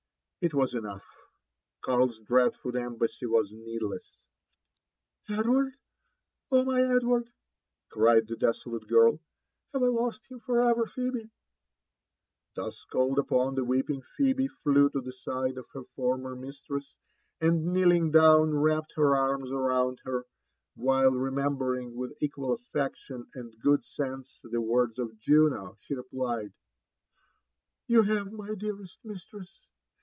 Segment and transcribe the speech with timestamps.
[0.41, 1.05] It was enough,—
[1.85, 4.09] Karl's dreadful embassy was needless;—^
[4.99, 5.75] '* Edward
[6.49, 7.29] 1 oh, my Edward!"
[7.91, 9.19] cried the desolate girl,"
[9.71, 11.29] have I lost him for ever, Phebe?"
[12.55, 16.95] Thus called upon, the weeping Phebe flew to the side of her form^ mistress,
[17.39, 20.25] and kneeling down, wrapped het arms round her,
[20.73, 26.51] while, re membering with equal affection and good sense the words of Juno, she replied,
[27.85, 29.67] You have, my dearest mistress